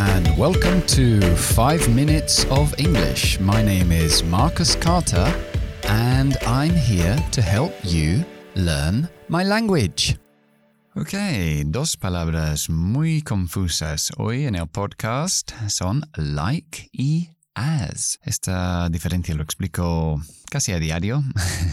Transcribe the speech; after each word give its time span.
And 0.00 0.34
welcome 0.38 0.80
to 0.96 1.20
5 1.36 1.94
Minutes 1.94 2.46
of 2.46 2.74
English. 2.78 3.38
My 3.38 3.62
name 3.62 3.92
is 3.92 4.24
Marcus 4.24 4.74
Carter, 4.74 5.30
and 5.88 6.38
I'm 6.46 6.70
here 6.70 7.16
to 7.32 7.42
help 7.42 7.74
you 7.82 8.24
learn 8.54 9.10
my 9.28 9.44
language. 9.44 10.16
Ok, 10.96 11.12
dos 11.66 11.98
palabras 11.98 12.70
muy 12.70 13.20
confusas 13.20 14.10
hoy 14.16 14.46
en 14.46 14.54
el 14.54 14.68
podcast 14.68 15.52
son 15.68 16.06
like 16.16 16.88
y 16.92 17.28
as. 17.54 18.18
Esta 18.22 18.88
diferencia 18.88 19.34
lo 19.34 19.42
explico 19.42 20.18
casi 20.50 20.72
a 20.72 20.78
diario. 20.78 21.22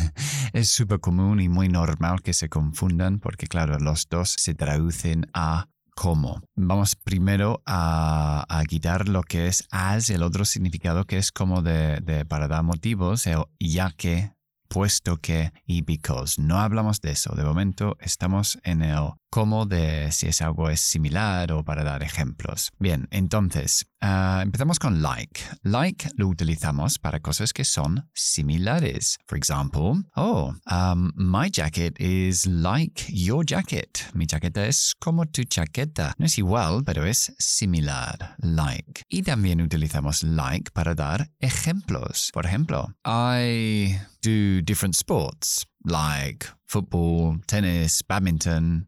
es 0.52 0.68
súper 0.68 1.00
común 1.00 1.40
y 1.40 1.48
muy 1.48 1.70
normal 1.70 2.22
que 2.22 2.34
se 2.34 2.50
confundan 2.50 3.20
porque, 3.20 3.48
claro, 3.48 3.80
los 3.80 4.10
dos 4.10 4.36
se 4.38 4.54
traducen 4.54 5.28
a 5.34 5.70
cómo. 5.98 6.44
Vamos 6.56 6.96
primero 6.96 7.64
a, 7.66 8.46
quitar 8.70 9.10
lo 9.10 9.24
que 9.24 9.48
es 9.48 9.68
as, 9.72 10.12
el 10.12 10.22
otro 10.22 10.46
significado 10.46 11.06
que 11.06 11.18
es 11.18 11.32
como 11.32 11.64
de, 11.64 12.24
para 12.30 12.48
dar 12.48 12.62
motivos, 12.62 13.26
el 13.26 13.46
ya 13.60 13.90
que, 13.90 14.32
puesto 14.70 15.18
que 15.18 15.52
y 15.66 15.82
because. 15.82 16.40
No 16.40 16.60
hablamos 16.60 17.02
de 17.02 17.12
eso. 17.12 17.34
De 17.36 17.44
momento 17.44 17.98
estamos 18.00 18.60
en 18.64 18.84
el 18.84 19.10
cómo 19.30 19.66
de 19.66 20.12
si 20.12 20.28
es 20.28 20.42
algo 20.42 20.70
es 20.70 20.82
similar 20.82 21.52
o 21.52 21.64
para 21.64 21.84
dar 21.84 22.04
ejemplos. 22.04 22.72
Bien, 22.80 23.08
entonces, 23.12 23.86
uh, 24.02 24.42
empezamos 24.42 24.80
con 24.80 25.02
like. 25.02 25.42
Like 25.64 26.10
lo 26.16 26.28
utilizamos 26.28 27.00
para 27.00 27.20
cosas 27.20 27.54
que 27.54 27.64
son 27.64 28.10
similares. 28.14 29.18
For 29.28 29.38
example, 29.38 30.04
oh, 30.16 30.54
um, 30.70 31.12
my 31.16 31.50
jacket 31.50 32.00
is 32.00 32.46
like 32.46 33.06
your 33.10 33.46
jacket. 33.46 34.06
Mi 34.14 34.26
chaqueta 34.26 34.66
es 34.66 34.94
como 35.00 35.26
tu 35.26 35.44
chaqueta. 35.44 36.14
No 36.18 36.26
es 36.26 36.38
igual, 36.38 36.84
pero 36.86 37.06
es 37.06 37.34
similar. 37.40 38.36
Like. 38.40 39.04
Y 39.10 39.24
también 39.24 39.62
utilizamos 39.62 40.24
like 40.24 40.72
para 40.72 40.96
dar 40.96 41.30
ejemplos. 41.40 42.32
Por 42.34 42.46
ejemplo, 42.46 42.94
I 43.06 44.00
do 44.22 44.62
different 44.62 44.96
sports 44.96 45.66
like 45.88 46.46
football, 46.66 47.38
tennis, 47.48 48.02
badminton, 48.02 48.88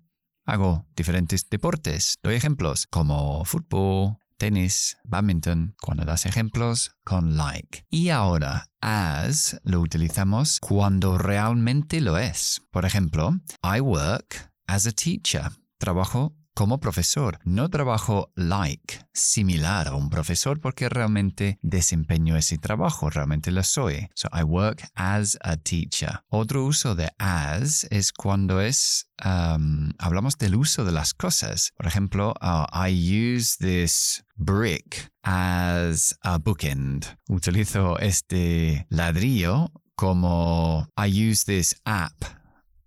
Hago 0.50 0.88
diferentes 0.96 1.48
deportes. 1.48 2.16
Doy 2.24 2.34
ejemplos 2.34 2.88
como 2.88 3.46
fútbol, 3.46 4.18
tenis, 4.40 4.98
badminton, 5.04 5.76
cuando 5.80 6.06
das 6.06 6.26
ejemplos 6.26 6.96
con 7.04 7.38
like. 7.38 7.86
Y 7.92 8.10
ahora, 8.10 8.66
as 8.82 9.62
lo 9.64 9.80
utilizamos 9.80 10.60
cuando 10.60 11.20
realmente 11.20 12.02
lo 12.02 12.18
es. 12.18 12.64
Por 12.72 12.86
ejemplo, 12.86 13.40
I 13.62 13.80
work 13.80 14.52
as 14.66 14.88
a 14.88 14.92
teacher. 14.92 15.52
Trabajo 15.78 16.34
como 16.60 16.82
profesor. 16.82 17.40
No 17.46 17.70
trabajo 17.70 18.34
like, 18.36 19.00
similar 19.14 19.88
a 19.88 19.96
un 19.96 20.10
profesor, 20.10 20.60
porque 20.60 20.90
realmente 20.90 21.58
desempeño 21.62 22.36
ese 22.36 22.58
trabajo, 22.58 23.10
realmente 23.10 23.50
lo 23.50 23.64
soy. 23.64 24.10
So 24.14 24.28
I 24.34 24.44
work 24.44 24.84
as 24.94 25.38
a 25.42 25.56
teacher. 25.56 26.20
Otro 26.28 26.66
uso 26.66 26.96
de 26.96 27.08
as 27.18 27.88
es 27.92 28.12
cuando 28.12 28.60
es, 28.60 29.08
um, 29.24 29.94
hablamos 30.00 30.38
del 30.38 30.56
uso 30.56 30.84
de 30.84 30.92
las 30.92 31.14
cosas. 31.14 31.72
Por 31.78 31.88
ejemplo, 31.88 32.34
uh, 32.42 32.66
I 32.74 32.90
use 32.90 33.56
this 33.58 34.26
brick 34.36 35.10
as 35.24 36.14
a 36.24 36.40
bookend. 36.40 37.06
Utilizo 37.30 37.98
este 38.00 38.86
ladrillo 38.90 39.72
como 39.96 40.90
I 40.98 41.08
use 41.08 41.46
this 41.46 41.74
app 41.86 42.39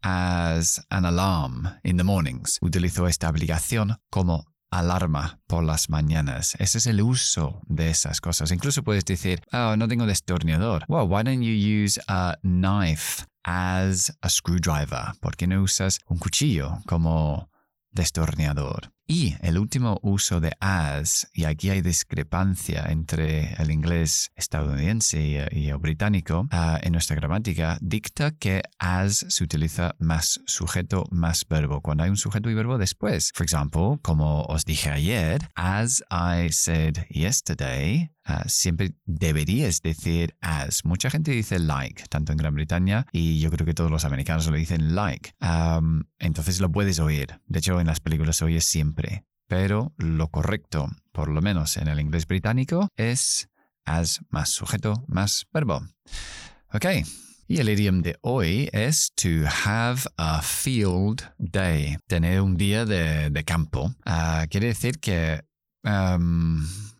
as 0.03 0.85
an 0.91 1.05
alarm 1.05 1.69
in 1.83 1.97
the 1.97 2.05
mornings. 2.05 2.59
Utilizo 2.61 3.07
esta 3.07 3.29
aplicación 3.29 3.97
como 4.11 4.45
alarma 4.71 5.39
por 5.47 5.63
las 5.63 5.89
mañanas. 5.89 6.57
Ese 6.59 6.79
es 6.79 6.87
el 6.87 7.03
uso 7.03 7.61
de 7.67 7.91
esas 7.91 8.21
cosas. 8.21 8.51
Incluso 8.51 8.83
puedes 8.83 9.05
decir, 9.05 9.43
oh, 9.53 9.77
no 9.77 9.87
tengo 9.87 10.07
destornillador. 10.07 10.85
Well, 10.89 11.07
why 11.09 11.23
don't 11.23 11.43
you 11.43 11.53
use 11.53 12.01
a 12.09 12.37
knife 12.43 13.27
as 13.45 14.17
a 14.23 14.29
screwdriver? 14.29 15.13
¿Por 15.21 15.37
qué 15.37 15.47
no 15.47 15.63
usas 15.63 15.99
un 16.09 16.19
cuchillo 16.19 16.79
como 16.87 17.51
destornillador? 17.91 18.91
Y 19.15 19.37
el 19.43 19.59
último 19.59 19.99
uso 20.01 20.41
de 20.41 20.57
as, 20.59 21.29
y 21.35 21.45
aquí 21.45 21.69
hay 21.69 21.83
discrepancia 21.83 22.87
entre 22.89 23.53
el 23.63 23.71
inglés 23.71 24.33
estadounidense 24.37 25.49
y, 25.53 25.69
el 25.69 25.77
británico, 25.77 26.49
ah, 26.51 26.81
en 26.83 26.93
nuestra 26.93 27.17
gramática, 27.17 27.77
dicta 27.83 28.31
que 28.31 28.63
as 28.79 29.27
se 29.29 29.45
utiliza 29.45 29.97
más 29.99 30.41
sujeto, 30.47 31.05
más 31.11 31.45
verbo, 31.47 31.83
cuando 31.83 32.05
hay 32.05 32.09
un 32.09 32.17
sujeto 32.17 32.49
y 32.49 32.55
verbo 32.55 32.79
después. 32.79 33.33
For 33.35 33.45
example, 33.45 33.99
como 34.01 34.45
os 34.45 34.65
dije 34.65 34.89
ayer, 34.89 35.47
as 35.57 36.03
I 36.11 36.51
said 36.51 36.95
yesterday, 37.11 38.13
Ah, 38.25 38.45
siempre 38.47 38.95
deberías 39.05 39.83
decir 39.83 40.37
as. 40.41 40.85
Mucha 40.85 41.11
gente 41.11 41.33
dice 41.33 41.59
like, 41.59 42.05
tanto 42.09 42.31
en 42.33 42.39
Gran 42.39 42.55
Bretaña 42.55 43.07
y 43.11 43.41
yo 43.41 43.51
creo 43.51 43.67
que 43.67 43.75
todos 43.75 43.91
los 43.91 44.05
americanos 44.05 44.47
lo 44.47 44.57
dicen 44.57 44.95
like. 44.95 45.35
entonces 46.19 46.61
lo 46.61 46.71
puedes 46.71 47.01
oír. 47.01 47.41
De 47.47 47.59
hecho, 47.59 47.81
en 47.81 47.89
las 47.89 48.01
películas 48.01 48.37
se 48.37 48.45
oye 48.45 48.61
Pero 49.47 49.93
lo 49.99 50.29
correcto, 50.29 50.89
por 51.13 51.29
lo 51.29 51.43
menos 51.43 51.77
en 51.77 51.89
el 51.89 52.01
inglés 52.01 52.27
británico, 52.27 52.89
es 52.97 53.49
as 53.85 54.21
más 54.31 54.51
sujeto 54.51 55.05
más 55.09 55.47
verbo. 55.53 55.83
Ok. 56.73 56.87
Y 57.49 57.59
el 57.59 57.69
idioma 57.69 58.01
de 58.01 58.17
hoy 58.23 58.71
es 58.73 59.13
to 59.15 59.29
have 59.67 60.03
a 60.17 60.41
field 60.41 61.23
day, 61.37 61.99
tener 62.07 62.41
un 62.41 62.57
día 62.57 62.87
de, 62.87 63.45
campo. 63.45 63.95
Ah, 64.07 64.47
quiere 64.49 64.69
decir 64.69 65.01
que 65.01 65.43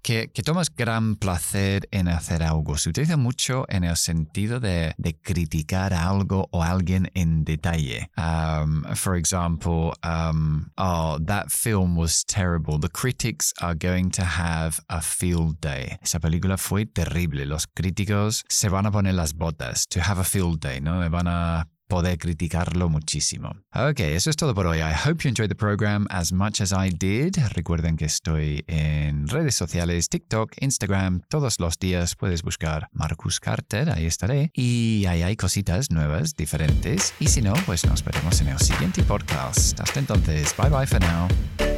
que, 0.03 0.43
tomas 0.45 0.75
gran 0.75 1.17
placer 1.17 1.89
en 1.91 2.09
hacer 2.09 2.43
algo. 2.43 2.77
Se 2.77 2.91
utiliza 2.91 3.17
mucho 3.17 3.65
en 3.69 3.85
el 3.85 3.97
sentido 3.97 4.61
de, 4.61 4.95
de 4.99 5.15
criticar 5.15 5.95
algo 5.95 6.49
o 6.51 6.63
alguien 6.63 7.11
en 7.15 7.45
detalle. 7.45 8.11
Um, 8.17 8.85
for 8.95 9.17
example, 9.17 9.93
um, 10.03 10.71
oh, 10.77 11.19
that 11.25 11.51
film 11.51 11.97
was 11.97 12.25
terrible. 12.25 12.79
The 12.79 12.89
critics 12.89 13.53
are 13.61 13.75
going 13.75 14.11
to 14.13 14.25
have 14.25 14.81
a 14.89 15.01
field 15.01 15.61
day. 15.61 15.99
Esa 16.03 16.21
película 16.21 16.57
fue 16.59 16.87
terrible. 16.87 17.47
Los 17.47 17.67
críticos 17.67 18.45
se 18.49 18.69
van 18.69 18.87
a 18.87 18.91
poner 18.91 19.15
las 19.15 19.35
botas. 19.35 19.87
To 19.89 20.01
have 20.01 20.19
a 20.19 20.25
field 20.25 20.61
day, 20.61 20.81
¿no? 20.81 20.99
Me 20.99 21.09
van 21.09 21.29
a 21.29 21.69
poder 21.93 22.17
criticarlo 22.17 22.89
muchísimo. 22.89 23.55
Ok, 23.75 24.01
eso 24.01 24.31
es 24.31 24.37
todo 24.37 24.55
por 24.55 24.67
hoy. 24.67 24.79
I 24.79 24.95
hope 24.95 25.25
you 25.25 25.29
enjoyed 25.29 25.51
the 25.51 25.55
program 25.55 26.07
as 26.09 26.33
much 26.33 26.63
as 26.63 26.73
I 26.73 26.89
did. 26.89 27.37
Recuerden 27.55 27.99
que 27.99 28.07
estoy 28.07 28.65
en 28.67 29.29
redes 29.29 29.57
sociales, 29.57 30.09
TikTok, 30.09 30.53
Instagram, 30.63 31.21
todos 31.29 31.61
los 31.61 31.79
días 31.79 32.17
puedes 32.17 32.43
buscar 32.43 32.89
Marcus 32.93 33.41
Carter, 33.41 33.91
ahí 33.91 34.07
estaré. 34.07 34.51
Y 34.55 35.05
ahí 35.07 35.23
hay 35.23 35.37
cositas 35.37 35.91
nuevas, 35.91 36.35
diferentes. 36.35 37.13
Y 37.21 37.27
si 37.27 37.43
no, 37.43 37.53
pues 37.67 37.85
nos 37.85 38.03
veremos 38.03 38.41
en 38.41 38.49
el 38.49 38.59
siguiente 38.59 39.03
podcast. 39.03 39.79
Hasta 39.79 40.01
entonces, 40.01 40.55
bye 40.57 40.71
bye 40.71 40.87
for 40.87 40.99
now. 40.99 41.72